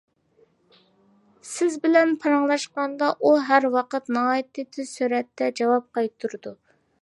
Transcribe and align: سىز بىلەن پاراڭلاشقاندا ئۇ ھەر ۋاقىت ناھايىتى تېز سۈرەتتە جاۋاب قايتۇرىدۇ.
سىز 1.49 1.75
بىلەن 1.83 2.15
پاراڭلاشقاندا 2.23 3.09
ئۇ 3.29 3.35
ھەر 3.51 3.69
ۋاقىت 3.77 4.11
ناھايىتى 4.17 4.67
تېز 4.75 4.97
سۈرەتتە 4.97 5.51
جاۋاب 5.61 5.87
قايتۇرىدۇ. 6.01 6.57